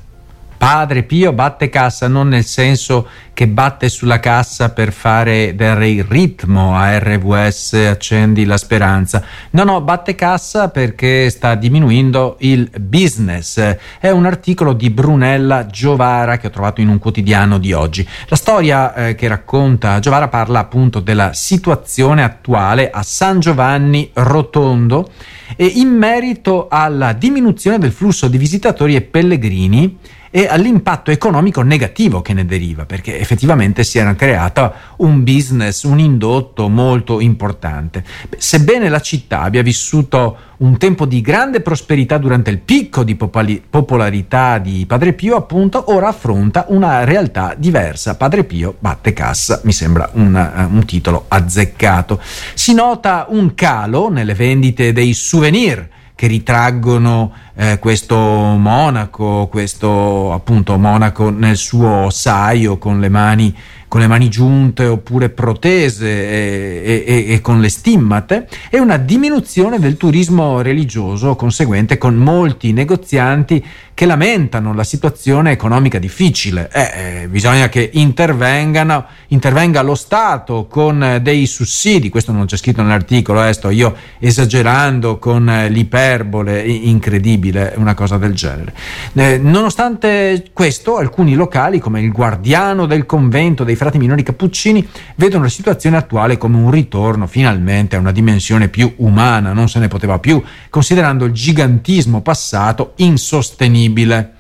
Padre 0.61 1.05
Pio 1.05 1.33
batte 1.33 1.71
cassa 1.71 2.07
non 2.07 2.29
nel 2.29 2.45
senso 2.45 3.09
che 3.33 3.49
batte 3.49 3.89
sulla 3.89 4.21
cassa 4.21 4.69
per 4.69 4.93
fare 4.93 5.55
dare 5.55 5.89
il 5.89 6.05
ritmo 6.05 6.77
a 6.77 6.99
RVS 6.99 7.73
Accendi 7.89 8.45
la 8.45 8.59
Speranza. 8.59 9.25
No, 9.53 9.65
no, 9.65 9.81
batte 9.81 10.15
cassa 10.15 10.69
perché 10.69 11.31
sta 11.31 11.55
diminuendo 11.55 12.37
il 12.41 12.71
business. 12.79 13.77
È 13.99 14.11
un 14.11 14.27
articolo 14.27 14.75
di 14.75 14.91
Brunella 14.91 15.65
Giovara 15.65 16.37
che 16.37 16.49
ho 16.49 16.51
trovato 16.51 16.83
in 16.83 16.89
un 16.89 16.99
quotidiano 16.99 17.57
di 17.57 17.73
oggi. 17.73 18.07
La 18.29 18.37
storia 18.37 18.93
eh, 18.93 19.15
che 19.15 19.29
racconta 19.29 19.99
Giovara 19.99 20.29
parla 20.29 20.59
appunto 20.59 21.01
della 21.01 21.33
situazione 21.33 22.23
attuale 22.23 22.91
a 22.91 23.03
San 23.03 23.41
Giovanni 23.41 24.11
Rotondo 24.13 25.11
e 25.57 25.65
in 25.65 25.89
merito 25.89 26.69
alla 26.69 27.15
diminuzione 27.15 27.79
del 27.79 27.93
flusso 27.93 28.29
di 28.29 28.37
visitatori 28.37 28.95
e 28.95 29.01
pellegrini 29.01 30.19
e 30.31 30.47
all'impatto 30.47 31.11
economico 31.11 31.63
negativo 31.63 32.23
che 32.23 32.33
ne 32.33 32.47
deriva, 32.47 32.87
perché 32.87 33.19
effettivamente 33.19 33.83
si 33.83 33.99
era 33.99 34.15
creato 34.15 34.73
un 34.99 35.25
business, 35.25 35.83
un 35.83 35.99
indotto 35.99 36.69
molto 36.69 37.21
importante. 37.21 38.05
Sebbene 38.37 38.89
la 38.89 39.01
città 39.01 39.43
abbia 39.43 39.63
vissuto 39.63 40.49
un 40.59 40.77
tempo 40.79 41.05
di 41.05 41.21
grande 41.21 41.63
prosperità 41.63 42.19
durante 42.19 42.51
il 42.51 42.59
picco 42.59 43.03
di 43.03 43.17
popolarità 43.17 44.59
di 44.59 44.85
Padre 44.87 45.15
Pio, 45.15 45.35
appunto, 45.35 45.93
ora 45.93 46.09
affronta 46.09 46.67
una 46.69 47.03
realtà 47.05 47.55
diversa. 47.57 48.17
Padre 48.17 48.45
Pio 48.45 48.77
batte 48.79 49.13
cassa, 49.13 49.61
mi 49.65 49.73
sembra 49.73 50.11
un, 50.13 50.35
uh, 50.35 50.75
un 50.75 50.85
titolo 50.85 51.25
azzeccato. 51.27 52.21
Si 52.55 52.73
nota 52.73 53.27
un 53.31 53.55
calo 53.55 54.11
nelle 54.11 54.35
vendite 54.35 54.93
dei 54.93 55.13
souvenir 55.13 55.89
che 56.21 56.27
ritraggono 56.27 57.33
eh, 57.55 57.79
questo 57.79 58.15
monaco, 58.15 59.49
questo 59.51 60.35
appunto 60.35 60.77
monaco 60.77 61.31
nel 61.31 61.57
suo 61.57 62.11
saio 62.11 62.77
con 62.77 63.01
le 63.01 63.09
mani 63.09 63.57
con 63.89 64.01
le 64.01 64.07
mani 64.07 64.29
giunte 64.29 64.85
oppure 64.85 65.31
protese 65.31 66.07
e, 66.07 67.05
e, 67.05 67.33
e, 67.33 67.41
con 67.41 67.61
le 67.61 67.69
stimmate 67.69 68.47
e 68.69 68.79
una 68.79 68.99
diminuzione 68.99 69.81
del 69.81 69.97
turismo 69.97 70.61
religioso 70.61 71.35
conseguente 71.35 71.99
con 71.99 72.15
molti 72.15 72.73
negozianti 72.73 73.65
che 74.01 74.07
lamentano 74.07 74.73
la 74.73 74.83
situazione 74.83 75.51
economica 75.51 75.99
difficile. 75.99 76.71
Eh, 76.73 77.25
eh, 77.25 77.29
bisogna 77.29 77.69
che 77.69 77.91
intervengano, 77.93 79.05
intervenga 79.27 79.83
lo 79.83 79.95
Stato 79.95 80.67
con 80.71 81.19
dei 81.21 81.45
sussidi, 81.45 82.09
questo 82.09 82.33
non 82.33 82.47
c'è 82.47 82.57
scritto 82.57 82.81
nell'articolo, 82.81 83.45
eh, 83.45 83.53
sto 83.53 83.69
io 83.69 83.95
esagerando 84.19 85.19
con 85.19 85.45
l'iperbole 85.69 86.63
incredibile, 86.63 87.75
una 87.77 87.93
cosa 87.93 88.17
del 88.17 88.33
genere. 88.33 88.73
Eh, 89.13 89.37
nonostante 89.37 90.45
questo, 90.55 90.97
alcuni 90.97 91.35
locali 91.35 91.79
come 91.79 92.01
il 92.01 92.11
guardiano 92.11 92.87
del 92.87 93.05
convento 93.05 93.65
dei 93.65 93.77
frati 93.77 93.99
minori 93.99 94.23
cappuccini 94.23 94.89
vedono 95.17 95.43
la 95.43 95.51
situazione 95.51 95.99
attuale 95.99 96.39
come 96.39 96.57
un 96.57 96.71
ritorno 96.71 97.27
finalmente 97.27 97.97
a 97.97 97.99
una 97.99 98.13
dimensione 98.13 98.69
più 98.69 98.95
umana, 98.97 99.53
non 99.53 99.69
se 99.69 99.79
ne 99.79 99.89
poteva 99.89 100.19
più, 100.19 100.43
considerando 100.71 101.27
il 101.27 101.33
gigantismo 101.33 102.23
passato 102.23 102.95
insostenibile 102.97 103.89
disponibile. 103.91 104.35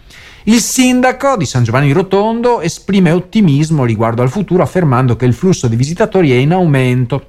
Il 0.44 0.60
sindaco 0.60 1.36
di 1.36 1.44
San 1.44 1.64
Giovanni 1.64 1.92
Rotondo 1.92 2.60
esprime 2.60 3.10
ottimismo 3.10 3.84
riguardo 3.84 4.22
al 4.22 4.30
futuro 4.30 4.62
affermando 4.62 5.14
che 5.16 5.26
il 5.26 5.34
flusso 5.34 5.68
di 5.68 5.76
visitatori 5.76 6.30
è 6.30 6.36
in 6.36 6.52
aumento 6.52 7.26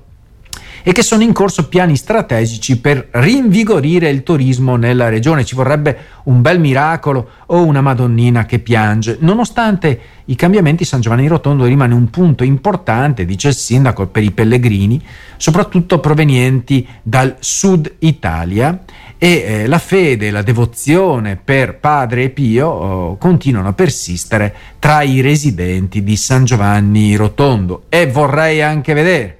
e 0.83 0.93
che 0.93 1.03
sono 1.03 1.21
in 1.21 1.31
corso 1.31 1.67
piani 1.67 1.95
strategici 1.95 2.79
per 2.79 3.09
rinvigorire 3.11 4.09
il 4.09 4.23
turismo 4.23 4.77
nella 4.77 5.09
regione. 5.09 5.45
Ci 5.45 5.53
vorrebbe 5.55 5.97
un 6.23 6.41
bel 6.41 6.59
miracolo 6.59 7.29
o 7.47 7.63
una 7.63 7.81
Madonnina 7.81 8.45
che 8.45 8.59
piange. 8.59 9.17
Nonostante 9.19 9.99
i 10.25 10.35
cambiamenti, 10.35 10.85
San 10.85 11.01
Giovanni 11.01 11.27
Rotondo 11.27 11.65
rimane 11.65 11.93
un 11.93 12.09
punto 12.09 12.43
importante, 12.43 13.25
dice 13.25 13.49
il 13.49 13.55
sindaco, 13.55 14.07
per 14.07 14.23
i 14.23 14.31
pellegrini, 14.31 14.99
soprattutto 15.37 15.99
provenienti 15.99 16.87
dal 17.03 17.35
sud 17.39 17.93
Italia 17.99 18.83
e 19.23 19.43
eh, 19.45 19.67
la 19.67 19.77
fede 19.77 20.29
e 20.29 20.31
la 20.31 20.41
devozione 20.41 21.35
per 21.35 21.77
Padre 21.77 22.29
Pio 22.29 22.67
oh, 22.67 23.17
continuano 23.17 23.67
a 23.67 23.73
persistere 23.73 24.51
tra 24.79 25.03
i 25.03 25.21
residenti 25.21 26.03
di 26.03 26.17
San 26.17 26.43
Giovanni 26.43 27.15
Rotondo 27.15 27.83
e 27.89 28.07
vorrei 28.07 28.63
anche 28.63 28.93
vedere 28.93 29.37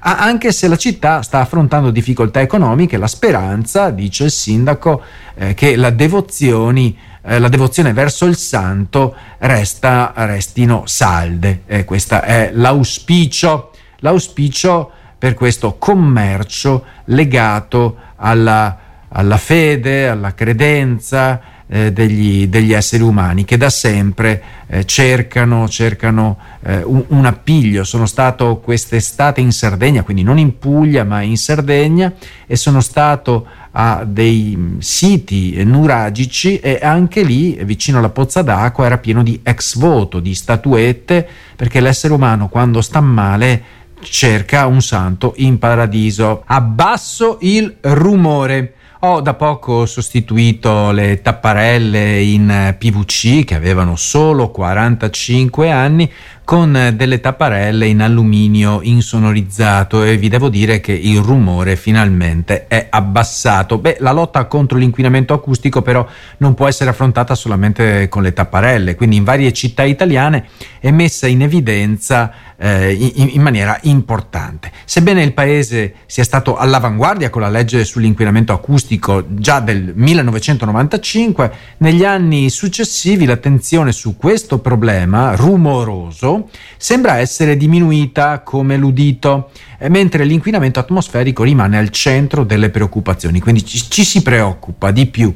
anche 0.00 0.52
se 0.52 0.68
la 0.68 0.76
città 0.76 1.22
sta 1.22 1.40
affrontando 1.40 1.90
difficoltà 1.90 2.40
economiche, 2.42 2.98
la 2.98 3.06
speranza, 3.06 3.88
dice 3.88 4.24
il 4.24 4.30
sindaco, 4.32 5.00
eh, 5.36 5.54
che 5.54 5.76
la, 5.76 5.86
eh, 5.86 7.38
la 7.38 7.48
devozione 7.48 7.92
verso 7.94 8.26
il 8.26 8.36
santo 8.36 9.14
resta, 9.38 10.12
restino 10.14 10.82
salde. 10.86 11.62
Eh, 11.66 11.84
questo 11.84 12.20
è 12.20 12.50
l'auspicio, 12.52 13.70
l'auspicio 14.00 14.90
per 15.16 15.34
questo 15.34 15.76
commercio 15.78 16.84
legato 17.04 17.96
alla 18.16 18.90
alla 19.12 19.36
fede, 19.36 20.08
alla 20.08 20.34
credenza 20.34 21.40
eh, 21.66 21.92
degli, 21.92 22.48
degli, 22.48 22.74
esseri 22.74 23.02
umani 23.02 23.44
che 23.44 23.56
da 23.56 23.70
sempre 23.70 24.42
eh, 24.66 24.84
cercano, 24.84 25.68
cercano 25.68 26.38
eh, 26.62 26.82
un, 26.82 27.04
un, 27.08 27.24
appiglio. 27.24 27.84
Sono 27.84 28.06
stato 28.06 28.58
quest'estate 28.58 29.40
in 29.40 29.52
Sardegna, 29.52 30.02
quindi 30.02 30.22
non 30.22 30.38
in 30.38 30.58
Puglia 30.58 31.04
ma 31.04 31.22
in 31.22 31.36
Sardegna 31.36 32.12
e 32.46 32.56
sono 32.56 32.80
stato 32.80 33.46
a 33.70 34.04
dei 34.06 34.54
mm, 34.54 34.78
siti 34.80 35.62
nuragici 35.64 36.58
e 36.58 36.78
anche 36.82 37.22
lì 37.22 37.58
vicino 37.64 37.98
alla 37.98 38.10
pozza 38.10 38.42
d'acqua 38.42 38.84
era 38.84 38.98
pieno 38.98 39.22
di 39.22 39.40
ex 39.42 39.78
voto, 39.78 40.20
di 40.20 40.34
statuette 40.34 41.26
perché 41.56 41.80
l'essere 41.80 42.12
umano 42.12 42.48
quando 42.48 42.82
sta 42.82 43.00
male 43.00 43.80
cerca 44.02 44.66
un 44.66 44.82
santo 44.82 45.32
in 45.36 45.58
paradiso. 45.58 46.42
Abbasso 46.46 47.38
il 47.40 47.76
rumore. 47.80 48.74
Ho 49.04 49.20
da 49.20 49.34
poco 49.34 49.84
sostituito 49.84 50.92
le 50.92 51.22
tapparelle 51.22 52.22
in 52.22 52.76
PVC 52.78 53.42
che 53.42 53.56
avevano 53.56 53.96
solo 53.96 54.52
45 54.52 55.72
anni 55.72 56.08
con 56.44 56.92
delle 56.94 57.20
tapparelle 57.20 57.86
in 57.86 58.02
alluminio 58.02 58.80
insonorizzato 58.82 60.02
e 60.02 60.16
vi 60.16 60.28
devo 60.28 60.48
dire 60.48 60.80
che 60.80 60.92
il 60.92 61.18
rumore 61.20 61.76
finalmente 61.76 62.66
è 62.66 62.88
abbassato. 62.90 63.78
Beh, 63.78 63.98
la 64.00 64.12
lotta 64.12 64.44
contro 64.46 64.76
l'inquinamento 64.76 65.34
acustico 65.34 65.82
però 65.82 66.06
non 66.38 66.54
può 66.54 66.66
essere 66.66 66.90
affrontata 66.90 67.34
solamente 67.34 68.08
con 68.08 68.22
le 68.22 68.32
tapparelle, 68.32 68.96
quindi 68.96 69.16
in 69.16 69.24
varie 69.24 69.52
città 69.52 69.84
italiane 69.84 70.48
è 70.80 70.90
messa 70.90 71.26
in 71.26 71.42
evidenza 71.42 72.32
eh, 72.56 72.92
in, 72.92 73.30
in, 73.32 73.42
maniera 73.42 73.78
importante. 73.82 74.70
Sebbene 74.84 75.22
il 75.22 75.32
paese 75.32 75.94
sia 76.06 76.24
stato 76.24 76.56
all'avanguardia 76.56 77.30
con 77.30 77.42
la 77.42 77.48
legge 77.48 77.84
sull'inquinamento 77.84 78.52
acustico 78.52 79.24
già 79.28 79.60
del 79.60 79.92
1995, 79.94 81.52
negli 81.78 82.04
anni 82.04 82.50
successivi 82.50 83.26
l'attenzione 83.26 83.92
su 83.92 84.16
questo 84.16 84.58
problema 84.58 85.34
rumoroso 85.34 86.31
sembra 86.76 87.18
essere 87.18 87.56
diminuita 87.56 88.40
come 88.40 88.76
l'udito, 88.76 89.50
eh, 89.78 89.88
mentre 89.88 90.24
l'inquinamento 90.24 90.78
atmosferico 90.78 91.42
rimane 91.42 91.78
al 91.78 91.90
centro 91.90 92.44
delle 92.44 92.70
preoccupazioni, 92.70 93.40
quindi 93.40 93.64
ci, 93.64 93.78
ci 93.88 94.04
si 94.04 94.22
preoccupa 94.22 94.90
di 94.90 95.06
più 95.06 95.34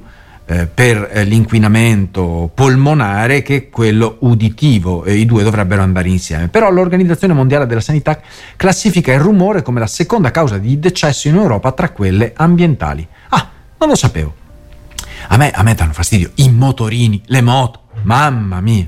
eh, 0.48 0.66
per 0.66 1.10
eh, 1.10 1.24
l'inquinamento 1.24 2.50
polmonare 2.54 3.42
che 3.42 3.68
quello 3.68 4.18
uditivo 4.20 5.02
e 5.02 5.14
i 5.14 5.26
due 5.26 5.42
dovrebbero 5.42 5.82
andare 5.82 6.08
insieme. 6.08 6.48
Però 6.48 6.70
l'Organizzazione 6.70 7.34
Mondiale 7.34 7.66
della 7.66 7.80
Sanità 7.80 8.20
classifica 8.54 9.12
il 9.12 9.18
rumore 9.18 9.62
come 9.62 9.80
la 9.80 9.88
seconda 9.88 10.30
causa 10.30 10.58
di 10.58 10.78
decesso 10.78 11.26
in 11.26 11.34
Europa 11.34 11.72
tra 11.72 11.90
quelle 11.90 12.32
ambientali. 12.36 13.06
Ah, 13.30 13.48
non 13.78 13.88
lo 13.88 13.96
sapevo. 13.96 14.34
A 15.28 15.36
me, 15.36 15.50
a 15.50 15.64
me 15.64 15.74
danno 15.74 15.92
fastidio 15.92 16.30
i 16.36 16.48
motorini, 16.50 17.20
le 17.26 17.42
moto, 17.42 17.80
mamma 18.02 18.60
mia. 18.60 18.86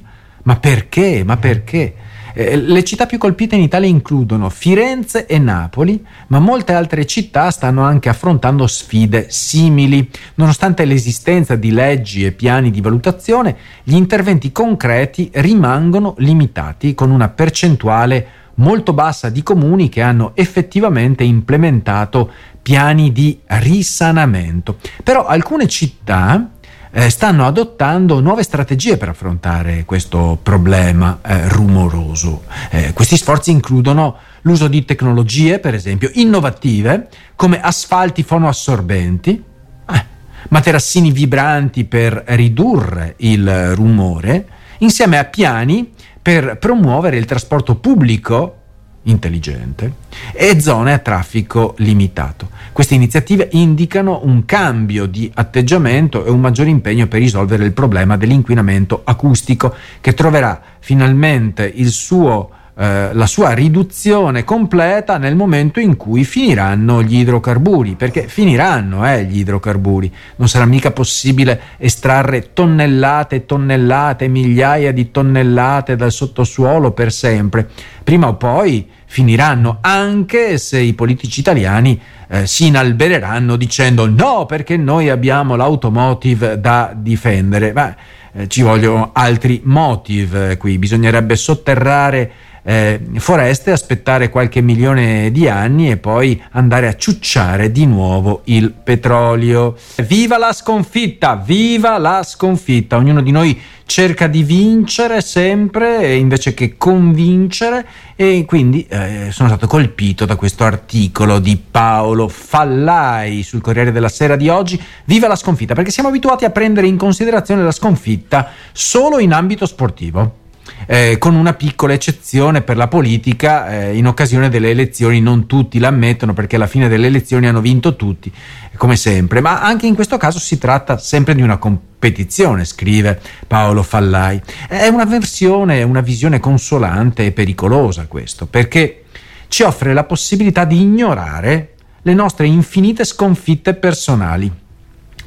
Ma 0.48 0.56
perché? 0.56 1.24
Ma 1.26 1.36
perché? 1.36 1.94
Eh, 2.32 2.56
le 2.56 2.82
città 2.82 3.04
più 3.04 3.18
colpite 3.18 3.54
in 3.54 3.60
Italia 3.60 3.86
includono 3.86 4.48
Firenze 4.48 5.26
e 5.26 5.38
Napoli, 5.38 6.02
ma 6.28 6.38
molte 6.38 6.72
altre 6.72 7.04
città 7.04 7.50
stanno 7.50 7.82
anche 7.82 8.08
affrontando 8.08 8.66
sfide 8.66 9.26
simili. 9.28 10.08
Nonostante 10.36 10.86
l'esistenza 10.86 11.54
di 11.54 11.70
leggi 11.70 12.24
e 12.24 12.32
piani 12.32 12.70
di 12.70 12.80
valutazione, 12.80 13.56
gli 13.82 13.94
interventi 13.94 14.50
concreti 14.50 15.28
rimangono 15.34 16.14
limitati 16.16 16.94
con 16.94 17.10
una 17.10 17.28
percentuale 17.28 18.26
molto 18.54 18.94
bassa 18.94 19.28
di 19.28 19.42
comuni 19.42 19.90
che 19.90 20.00
hanno 20.00 20.32
effettivamente 20.34 21.24
implementato 21.24 22.32
piani 22.62 23.12
di 23.12 23.38
risanamento. 23.44 24.78
Però 25.04 25.26
alcune 25.26 25.68
città 25.68 26.52
eh, 26.90 27.10
stanno 27.10 27.46
adottando 27.46 28.20
nuove 28.20 28.42
strategie 28.42 28.96
per 28.96 29.10
affrontare 29.10 29.84
questo 29.84 30.38
problema 30.42 31.18
eh, 31.22 31.48
rumoroso. 31.48 32.44
Eh, 32.70 32.92
questi 32.92 33.16
sforzi 33.16 33.50
includono 33.50 34.16
l'uso 34.42 34.68
di 34.68 34.84
tecnologie, 34.84 35.58
per 35.58 35.74
esempio, 35.74 36.10
innovative 36.14 37.08
come 37.36 37.60
asfalti 37.60 38.22
fonoassorbenti, 38.22 39.42
eh, 39.90 40.04
materassini 40.48 41.10
vibranti 41.10 41.84
per 41.84 42.22
ridurre 42.28 43.14
il 43.18 43.74
rumore, 43.74 44.46
insieme 44.78 45.18
a 45.18 45.24
piani 45.24 45.92
per 46.20 46.58
promuovere 46.58 47.16
il 47.16 47.24
trasporto 47.24 47.76
pubblico 47.76 48.54
intelligente 49.02 49.92
e 50.32 50.60
zone 50.60 50.92
a 50.92 50.98
traffico 50.98 51.74
limitato. 51.78 52.50
Queste 52.72 52.94
iniziative 52.94 53.48
indicano 53.52 54.20
un 54.24 54.44
cambio 54.44 55.06
di 55.06 55.30
atteggiamento 55.34 56.24
e 56.24 56.30
un 56.30 56.40
maggiore 56.40 56.70
impegno 56.70 57.06
per 57.06 57.20
risolvere 57.20 57.64
il 57.64 57.72
problema 57.72 58.16
dell'inquinamento 58.16 59.02
acustico 59.04 59.74
che 60.00 60.14
troverà 60.14 60.60
finalmente 60.78 61.70
il 61.74 61.90
suo 61.90 62.50
eh, 62.80 63.12
la 63.12 63.26
sua 63.26 63.54
riduzione 63.54 64.44
completa 64.44 65.18
nel 65.18 65.34
momento 65.34 65.80
in 65.80 65.96
cui 65.96 66.22
finiranno 66.22 67.02
gli 67.02 67.18
idrocarburi, 67.18 67.96
perché 67.96 68.28
finiranno 68.28 69.04
eh, 69.04 69.24
gli 69.24 69.40
idrocarburi, 69.40 70.12
non 70.36 70.48
sarà 70.48 70.64
mica 70.64 70.92
possibile 70.92 71.60
estrarre 71.78 72.52
tonnellate 72.52 73.34
e 73.34 73.46
tonnellate, 73.46 74.28
migliaia 74.28 74.92
di 74.92 75.10
tonnellate 75.10 75.96
dal 75.96 76.12
sottosuolo 76.12 76.92
per 76.92 77.10
sempre, 77.10 77.68
prima 78.04 78.28
o 78.28 78.36
poi 78.36 78.88
finiranno, 79.06 79.78
anche 79.80 80.56
se 80.58 80.78
i 80.78 80.92
politici 80.92 81.40
italiani 81.40 82.00
eh, 82.28 82.46
si 82.46 82.68
inalbereranno 82.68 83.56
dicendo 83.56 84.08
no 84.08 84.46
perché 84.46 84.76
noi 84.76 85.08
abbiamo 85.08 85.56
l'automotive 85.56 86.60
da 86.60 86.92
difendere, 86.94 87.72
ma 87.72 87.92
eh, 88.34 88.46
ci 88.46 88.62
vogliono 88.62 89.10
altri 89.14 89.62
motive 89.64 90.56
qui, 90.56 90.78
bisognerebbe 90.78 91.34
sotterrare 91.34 92.30
eh, 92.68 93.00
foreste, 93.14 93.70
aspettare 93.70 94.28
qualche 94.28 94.60
milione 94.60 95.30
di 95.32 95.48
anni 95.48 95.90
e 95.90 95.96
poi 95.96 96.38
andare 96.50 96.86
a 96.86 96.96
ciucciare 96.96 97.72
di 97.72 97.86
nuovo 97.86 98.42
il 98.44 98.72
petrolio. 98.72 99.74
Viva 100.06 100.36
la 100.36 100.52
sconfitta, 100.52 101.36
viva 101.36 101.96
la 101.96 102.22
sconfitta. 102.22 102.98
Ognuno 102.98 103.22
di 103.22 103.30
noi 103.30 103.58
cerca 103.86 104.26
di 104.26 104.42
vincere 104.42 105.22
sempre 105.22 106.14
invece 106.16 106.52
che 106.52 106.76
convincere 106.76 107.86
e 108.16 108.44
quindi 108.46 108.86
eh, 108.86 109.28
sono 109.30 109.48
stato 109.48 109.66
colpito 109.66 110.26
da 110.26 110.36
questo 110.36 110.64
articolo 110.64 111.38
di 111.38 111.58
Paolo 111.70 112.28
Fallai 112.28 113.44
sul 113.44 113.62
Corriere 113.62 113.92
della 113.92 114.10
Sera 114.10 114.36
di 114.36 114.50
oggi. 114.50 114.78
Viva 115.06 115.26
la 115.26 115.36
sconfitta, 115.36 115.72
perché 115.72 115.90
siamo 115.90 116.10
abituati 116.10 116.44
a 116.44 116.50
prendere 116.50 116.86
in 116.86 116.98
considerazione 116.98 117.62
la 117.62 117.72
sconfitta 117.72 118.50
solo 118.72 119.20
in 119.20 119.32
ambito 119.32 119.64
sportivo 119.64 120.46
eh, 120.86 121.16
con 121.18 121.34
una 121.34 121.54
piccola 121.54 121.92
eccezione 121.92 122.62
per 122.62 122.76
la 122.76 122.88
politica 122.88 123.70
eh, 123.70 123.96
in 123.96 124.06
occasione 124.06 124.48
delle 124.48 124.70
elezioni, 124.70 125.20
non 125.20 125.46
tutti 125.46 125.78
l'ammettono 125.78 126.34
perché 126.34 126.56
alla 126.56 126.66
fine 126.66 126.88
delle 126.88 127.06
elezioni 127.06 127.46
hanno 127.46 127.60
vinto 127.60 127.96
tutti, 127.96 128.32
come 128.76 128.96
sempre, 128.96 129.40
ma 129.40 129.62
anche 129.62 129.86
in 129.86 129.94
questo 129.94 130.16
caso 130.16 130.38
si 130.38 130.58
tratta 130.58 130.98
sempre 130.98 131.34
di 131.34 131.42
una 131.42 131.58
competizione, 131.58 132.64
scrive 132.64 133.20
Paolo 133.46 133.82
Fallai. 133.82 134.40
È 134.68 134.88
una 134.88 135.04
versione, 135.04 135.82
una 135.82 136.00
visione 136.00 136.40
consolante 136.40 137.26
e 137.26 137.32
pericolosa 137.32 138.06
questo, 138.06 138.46
perché 138.46 139.04
ci 139.48 139.62
offre 139.62 139.92
la 139.92 140.04
possibilità 140.04 140.64
di 140.64 140.80
ignorare 140.80 141.74
le 142.02 142.14
nostre 142.14 142.46
infinite 142.46 143.04
sconfitte 143.04 143.74
personali 143.74 144.66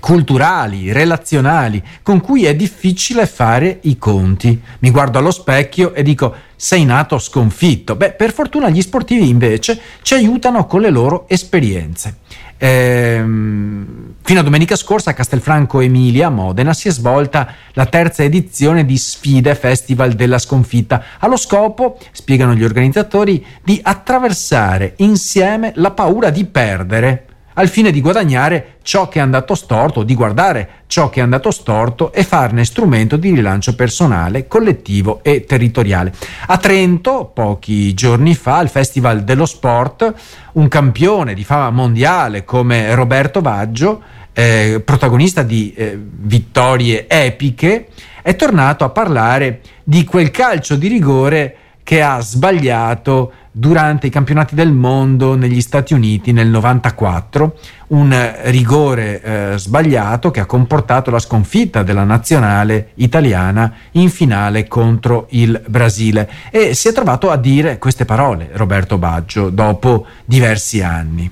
culturali, 0.01 0.91
relazionali, 0.91 1.81
con 2.03 2.19
cui 2.19 2.43
è 2.43 2.53
difficile 2.53 3.25
fare 3.25 3.77
i 3.83 3.97
conti. 3.97 4.59
Mi 4.79 4.91
guardo 4.91 5.19
allo 5.19 5.31
specchio 5.31 5.93
e 5.93 6.03
dico 6.03 6.35
sei 6.57 6.83
nato 6.83 7.17
sconfitto. 7.17 7.95
Beh, 7.95 8.11
per 8.11 8.33
fortuna 8.33 8.69
gli 8.69 8.81
sportivi 8.81 9.29
invece 9.29 9.79
ci 10.01 10.15
aiutano 10.15 10.65
con 10.65 10.81
le 10.81 10.89
loro 10.89 11.29
esperienze. 11.29 12.17
Ehm, 12.57 14.15
fino 14.21 14.39
a 14.39 14.43
domenica 14.43 14.75
scorsa 14.75 15.11
a 15.11 15.13
Castelfranco 15.13 15.79
Emilia, 15.79 16.27
a 16.27 16.29
Modena, 16.29 16.73
si 16.73 16.87
è 16.87 16.91
svolta 16.91 17.53
la 17.73 17.85
terza 17.85 18.23
edizione 18.23 18.85
di 18.85 18.97
Sfide 18.97 19.55
Festival 19.55 20.13
della 20.13 20.37
Sconfitta, 20.37 21.03
allo 21.19 21.37
scopo, 21.37 21.97
spiegano 22.11 22.53
gli 22.53 22.63
organizzatori, 22.63 23.43
di 23.63 23.79
attraversare 23.81 24.93
insieme 24.97 25.71
la 25.75 25.91
paura 25.91 26.29
di 26.29 26.45
perdere 26.45 27.25
al 27.53 27.67
fine 27.69 27.91
di 27.91 28.01
guadagnare 28.01 28.77
ciò 28.81 29.07
che 29.07 29.19
è 29.19 29.21
andato 29.21 29.55
storto, 29.55 30.03
di 30.03 30.15
guardare 30.15 30.69
ciò 30.87 31.09
che 31.09 31.19
è 31.19 31.23
andato 31.23 31.51
storto 31.51 32.11
e 32.13 32.23
farne 32.23 32.65
strumento 32.65 33.17
di 33.17 33.33
rilancio 33.33 33.75
personale, 33.75 34.47
collettivo 34.47 35.19
e 35.23 35.45
territoriale. 35.45 36.13
A 36.47 36.57
Trento, 36.57 37.31
pochi 37.33 37.93
giorni 37.93 38.35
fa, 38.35 38.57
al 38.57 38.69
Festival 38.69 39.23
dello 39.23 39.45
Sport, 39.45 40.13
un 40.53 40.67
campione 40.67 41.33
di 41.33 41.43
fama 41.43 41.69
mondiale 41.69 42.43
come 42.45 42.93
Roberto 42.95 43.41
Baggio, 43.41 44.01
eh, 44.33 44.81
protagonista 44.83 45.43
di 45.43 45.73
eh, 45.73 45.99
vittorie 45.99 47.07
epiche, 47.07 47.87
è 48.21 48.35
tornato 48.35 48.83
a 48.83 48.89
parlare 48.89 49.61
di 49.83 50.03
quel 50.05 50.31
calcio 50.31 50.75
di 50.75 50.87
rigore 50.87 51.55
che 51.83 52.01
ha 52.01 52.21
sbagliato 52.21 53.33
durante 53.51 54.07
i 54.07 54.09
campionati 54.09 54.55
del 54.55 54.71
mondo 54.71 55.35
negli 55.35 55.59
Stati 55.59 55.93
Uniti 55.93 56.31
nel 56.31 56.47
94, 56.47 57.57
un 57.87 58.33
rigore 58.45 59.21
eh, 59.21 59.57
sbagliato 59.57 60.31
che 60.31 60.39
ha 60.39 60.45
comportato 60.45 61.11
la 61.11 61.19
sconfitta 61.19 61.83
della 61.83 62.05
nazionale 62.05 62.91
italiana 62.95 63.73
in 63.91 64.09
finale 64.09 64.67
contro 64.67 65.27
il 65.31 65.61
Brasile 65.67 66.29
e 66.49 66.73
si 66.73 66.87
è 66.87 66.93
trovato 66.93 67.29
a 67.29 67.35
dire 67.35 67.77
queste 67.77 68.05
parole 68.05 68.49
Roberto 68.53 68.97
Baggio 68.97 69.49
dopo 69.49 70.05
diversi 70.23 70.81
anni. 70.81 71.29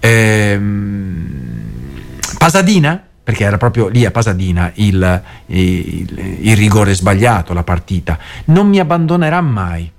Ehm, 0.00 1.56
Pasadina? 2.38 3.02
perché 3.28 3.44
era 3.44 3.58
proprio 3.58 3.88
lì 3.88 4.06
a 4.06 4.10
Pasadina 4.10 4.72
il, 4.76 5.22
il, 5.48 6.38
il 6.40 6.56
rigore 6.56 6.94
sbagliato, 6.94 7.52
la 7.52 7.62
partita, 7.62 8.18
non 8.46 8.68
mi 8.68 8.78
abbandonerà 8.80 9.42
mai 9.42 9.92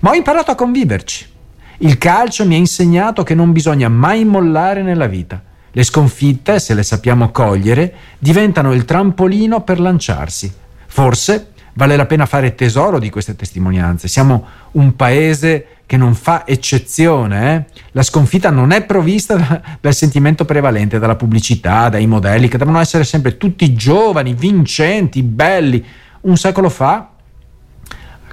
ma 0.00 0.10
ho 0.10 0.14
imparato 0.14 0.50
a 0.50 0.54
conviverci. 0.54 1.30
Il 1.78 1.98
calcio 1.98 2.46
mi 2.46 2.54
ha 2.54 2.58
insegnato 2.58 3.22
che 3.22 3.34
non 3.34 3.52
bisogna 3.52 3.88
mai 3.88 4.24
mollare 4.24 4.82
nella 4.82 5.06
vita. 5.06 5.42
Le 5.72 5.82
sconfitte, 5.82 6.60
se 6.60 6.74
le 6.74 6.82
sappiamo 6.82 7.30
cogliere, 7.30 7.94
diventano 8.18 8.72
il 8.72 8.84
trampolino 8.84 9.62
per 9.62 9.80
lanciarsi. 9.80 10.52
Forse 10.86 11.52
vale 11.74 11.96
la 11.96 12.06
pena 12.06 12.26
fare 12.26 12.54
tesoro 12.54 12.98
di 12.98 13.10
queste 13.10 13.34
testimonianze. 13.34 14.06
Siamo 14.06 14.44
un 14.72 14.94
paese 14.94 15.66
che 15.86 15.96
non 15.96 16.14
fa 16.14 16.46
eccezione. 16.46 17.54
Eh? 17.54 17.80
La 17.92 18.02
sconfitta 18.02 18.50
non 18.50 18.70
è 18.70 18.84
provvista 18.84 19.36
da, 19.36 19.60
dal 19.80 19.94
sentimento 19.94 20.44
prevalente, 20.44 20.98
dalla 20.98 21.16
pubblicità, 21.16 21.88
dai 21.88 22.06
modelli, 22.06 22.48
che 22.48 22.58
devono 22.58 22.78
essere 22.78 23.04
sempre 23.04 23.36
tutti 23.36 23.74
giovani, 23.74 24.34
vincenti, 24.34 25.22
belli. 25.22 25.84
Un 26.22 26.36
secolo 26.36 26.68
fa 26.68 27.11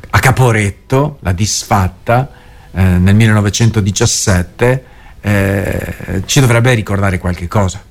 a 0.10 0.20
Caporetto, 0.20 1.18
la 1.22 1.32
disfatta, 1.32 2.30
eh, 2.72 2.82
nel 2.82 3.16
1917, 3.16 4.86
eh, 5.22 6.24
ci 6.26 6.40
dovrebbe 6.40 6.74
ricordare 6.74 7.18
qualche 7.18 7.48
cosa. 7.48 7.82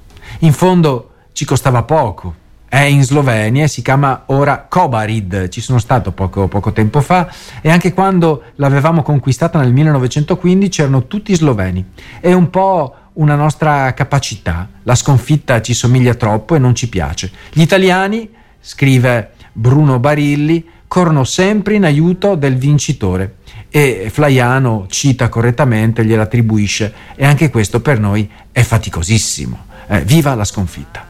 In 0.40 0.52
fondo 0.52 1.10
ci 1.32 1.44
costava 1.44 1.82
poco. 1.82 2.46
È 2.68 2.80
in 2.80 3.02
Slovenia 3.02 3.66
si 3.66 3.80
chiama 3.80 4.24
ora 4.26 4.66
Kobarid, 4.68 5.48
ci 5.48 5.62
sono 5.62 5.78
stato 5.78 6.12
poco, 6.12 6.48
poco 6.48 6.70
tempo 6.72 7.00
fa 7.00 7.32
e 7.62 7.70
anche 7.70 7.94
quando 7.94 8.42
l'avevamo 8.56 9.00
conquistata 9.02 9.58
nel 9.58 9.72
1915 9.72 10.82
erano 10.82 11.06
tutti 11.06 11.34
sloveni. 11.34 11.82
È 12.20 12.30
un 12.30 12.50
po' 12.50 12.94
una 13.14 13.36
nostra 13.36 13.94
capacità, 13.94 14.68
la 14.82 14.94
sconfitta 14.94 15.62
ci 15.62 15.72
somiglia 15.72 16.14
troppo 16.14 16.56
e 16.56 16.58
non 16.58 16.74
ci 16.74 16.90
piace. 16.90 17.30
Gli 17.50 17.62
italiani, 17.62 18.28
scrive 18.60 19.30
Bruno 19.52 19.98
Barilli, 19.98 20.62
corrono 20.88 21.22
sempre 21.24 21.74
in 21.74 21.84
aiuto 21.84 22.34
del 22.34 22.56
vincitore 22.56 23.36
e 23.70 24.08
Flaiano 24.10 24.86
cita 24.88 25.28
correttamente, 25.28 26.04
glielo 26.04 26.22
attribuisce 26.22 26.92
e 27.14 27.24
anche 27.24 27.50
questo 27.50 27.80
per 27.80 28.00
noi 28.00 28.28
è 28.50 28.62
faticosissimo. 28.62 29.66
Eh, 29.88 30.02
viva 30.02 30.34
la 30.34 30.44
sconfitta! 30.44 31.06